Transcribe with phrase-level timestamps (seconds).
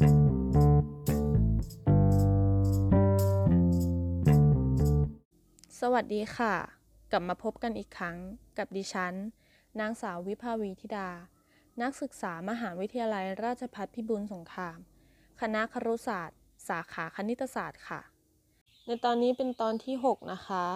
[0.00, 0.02] ส
[5.92, 6.54] วัสดีค่ะ
[7.10, 8.16] กลับมาพบกันอีกครั้ง
[8.58, 9.14] กับดิฉัน
[9.80, 11.10] นางสาววิภาวีธิดา
[11.82, 14.78] นักศึกษามหาวิทยาลัยราชภัฏพิบูลสงคราม
[15.40, 16.38] คณะครุศาสตร์
[16.68, 18.00] สาขาคณิตศาสตร์ค่ะ
[18.86, 20.66] ในตอนนี้เป็นตอนที่ 6 นะคะ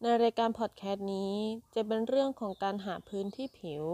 [0.00, 1.34] ในรายการพอดแคสต์นี้
[1.74, 3.84] จะเป็นเรื่องของการหาพื้นที่ผิว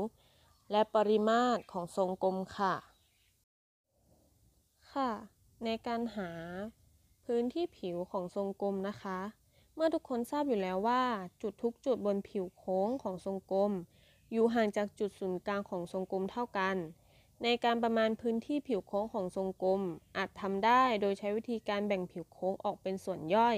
[0.71, 2.90] และปริมาตรของทรงกลมค่ะ
[4.93, 5.11] ค่ะ
[5.65, 6.31] ในการหา
[7.25, 9.19] พื้นที่ผิวของทรงกลมนะคะ
[9.75, 11.03] เมื่อทุกคนทราบอยู่แล้วว่า
[11.43, 13.73] จุดทุกจุดบนผิวโค้งของทรงกลม
[14.33, 16.77] อยู่ห่างจากจุดศูนย์กลางของทรงกลมเท่ากัน
[17.43, 19.81] ในการประมาณพื้นที่ผิวโค้งของทรงกลม
[20.17, 23.57] อาจทำได้โดยใช้วิธีการแบ่งผิวโค้งออกเป็นส่วนย่อย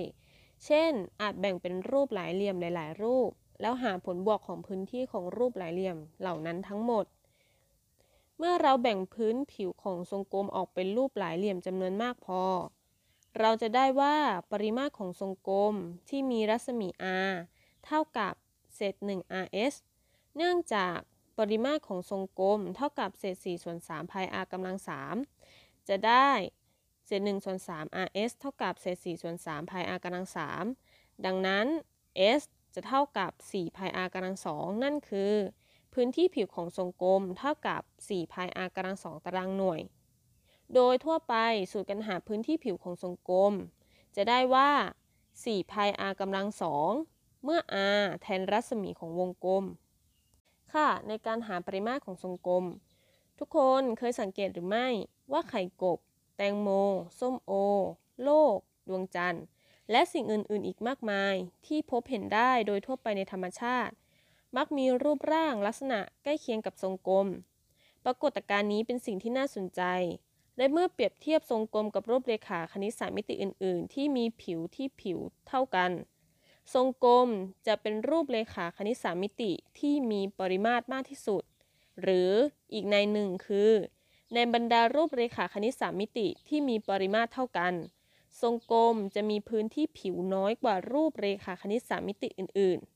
[0.65, 3.31] เช่น อาจแบ่งเป็นรูปหลายเหลี่ยมหลาย ๆ รูป
[3.61, 7.05] แล้วหาผลบวกของพื้นที่ของรูปหลายเหลี่ยมเหล่านั้นทั้งหมด
[8.45, 12.43] เมื่อเราแบ่งพื้นผิวของทรงกลมออกเป็นรูปหลายเหลี่ยมจำนวนมากพอ
[13.41, 14.17] เราจะได้ว่า
[14.53, 15.75] ปริมาตรของทรงกลม
[16.09, 16.89] ที่มีรัศมี
[17.31, 17.33] r
[17.87, 18.35] เท่ากับ
[18.75, 19.75] เศษ1 rs
[20.37, 20.99] เนื่องจาก
[21.39, 24.77] ปริมาตรของทรงกลมเท่ากับเศษ4ส่วน3พาย r กำลัง
[25.33, 26.31] 3 จะได้
[27.07, 30.27] เศษ1ส่วน3 rs เท่ากับเศษ4ส่วน3พาย r กำลัง
[30.77, 31.67] 3 ดังนั้น
[32.41, 32.43] s
[32.75, 35.35] จะเท่ากับ4พาย r กำลัง 2 นั่นคือ
[35.95, 39.81] พื้นที่ผิวของทรงกลมเท่ากับ4พาย r กำลัง2ตารางหน่วย
[40.75, 41.35] โดยทั่วไป
[41.73, 43.53] สูตรการหาพื้นที่ผิวของทรงกลม
[44.17, 44.71] จะได้ว่า
[45.25, 46.47] 4พาย r กำลัง
[46.95, 47.61] 2เมื่อ
[48.01, 49.65] r แทนรัศมีของวงกลม
[50.73, 52.65] ค่ะ ในการหาปริมาตรของทรงกลม
[53.39, 54.89] ทุกคนเคยสังเกตหรือไม่
[55.33, 55.99] ว่าไข่กบ
[56.37, 56.69] แตงโม
[57.21, 57.53] ส้มโอ
[58.25, 58.57] โลก
[58.89, 59.45] ดวงจันทร์
[59.91, 61.35] และสิ่งอื่น ๆ อีกมากมาย
[61.67, 63.95] ที่พบเห็นได้โดยทั่วไปในธรรมชาติ
[64.57, 67.27] มักมีรูปร่างลักษณะใกล้เคียงกับทรงกลม
[68.05, 69.83] ปรากฏการณ์นี้เป็นสิ่งที่น่าสนใจ
[70.57, 75.91] และเมื่อเปรียบเทียบทรงกลมกับรูปเรขาคณิตสามมิติอื่น ๆ ที่มีผิวที่ผิวเท่ากัน
[76.75, 77.29] ทรงกลม
[77.67, 81.43] จะเป็นรูปเรขาคณิตสามมิติที่มีปริมาตรมากที่สุด
[82.03, 82.31] หรือ
[82.73, 83.73] อีกในหนึ่งคือ
[84.35, 87.75] ในบรรดารูปเรขาคณิตสามมิติที่มีปริมาตรเท่ากัน
[88.43, 92.92] ทรงกลมจะมีพื้นที่ผิวน้อยกว่ารูปเรขาคณิตสามมิติอื่น ๆ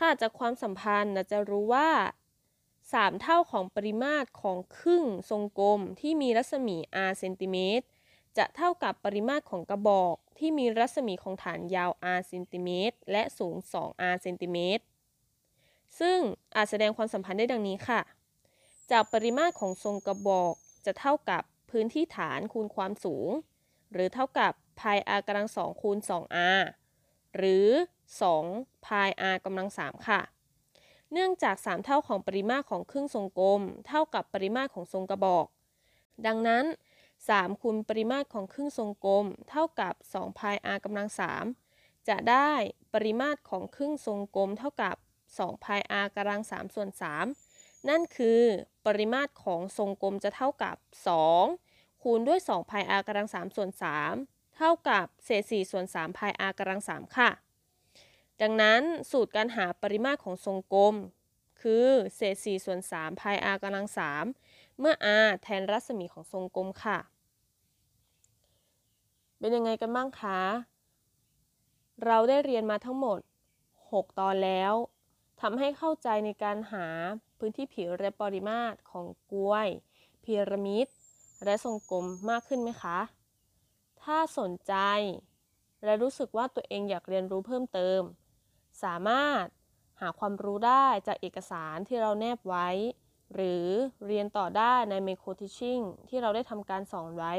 [0.04, 1.90] ่ะจากความสัมพันธ์จะรู้ว่า
[2.52, 6.76] 3 เท่าของปริมาตรของครึ่งทรงกลมที่มีรัศมี
[7.08, 7.86] r เซนติเมตร
[8.38, 14.84] จะเท่ากับปริมาตรของกระบอกที่มีรัศมีของฐานยาว r เซนติเมตรและสูง 2r เซนติเมตร
[16.00, 16.18] ซึ่ง
[16.56, 18.00] อาจแสดงความสัมพันธ์ได้ดังนี้ค่ะ
[18.90, 20.54] จากปริมาตรของทรงกระบอก
[20.86, 23.30] จะเท่ากับพื้นที่ฐานคูณความสูง
[23.92, 26.60] หรือเท่ากับพาย r กำลัง2คูณ 2r
[27.36, 27.68] หรือ
[28.16, 30.20] 2พาย r กำลัง 3 ค่ะ
[31.12, 35.46] เนื่องจาก 3 เท่าของปริมาตรของครึ่งทรงกลม เท่ากับปริมาตรของทรงกระบอก
[36.26, 36.64] ดังนั้น
[37.16, 41.08] 3 คูณปริมาตรของครึ่งทรงกลม เท่ากับ2พาย r กำลัง
[41.58, 42.50] 3 จะได้
[42.94, 44.96] ปริมาตรของครึ่งทรงกลม เท่ากับ
[45.34, 46.88] 2พาย r กำลัง 3 ส่วน
[47.38, 48.42] 3 นั่นคือ
[48.86, 50.76] ปริมาตรของทรงกลมจะเท่ากับ
[51.38, 53.70] 2 คูณด้วย2พาย r กำลัง 3 ส่วน
[54.14, 57.30] 3 เท่ากับเศษ4ส่วน3พาย r กำลัง 3 ค่ะ
[58.42, 60.94] ดังนั้นสูตรการหาปริมาตรของทรงกลม
[61.60, 63.86] คือเศษ4ส่วน3พาย r กำลัง
[64.32, 64.94] 3 เมื่อ
[65.24, 66.98] r แทนรัศมีของทรงกลมค่ะ
[69.38, 70.40] เป็นยังไงกันบ้างคะ
[72.04, 73.20] เราได้เรียนมาทั้งหมด
[73.70, 74.74] 6 ตอนแล้ว
[75.40, 76.86] ทำให้เข้าใจในการหา
[77.38, 79.68] พื้นที่ผิวและปริมาตรของกล้วย
[80.24, 80.86] พีระมิด
[81.44, 82.98] และทรงกลมมากขึ้นไหมคะ
[84.02, 84.74] ถ้าสนใจ
[85.84, 88.00] และรู้สึกว่าตัวเองอยากเรียนรู้เพิ่มเติม
[88.82, 89.44] สามารถ
[90.00, 92.68] หาความรู้ได้จากเอกสารที่เราแนบไว้
[93.34, 93.66] หรือ
[94.06, 97.34] เรียนต่อได้ใน m มโค Teaching ที่เราได้ทำการสอนไว้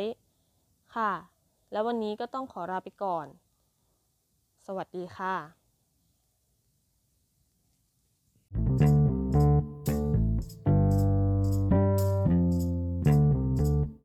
[0.95, 1.13] ค่ะ
[1.71, 3.27] แล้ววันนี้ก็ต้องขอลาไปก่อน
[4.65, 5.58] สวัสดีค่ะ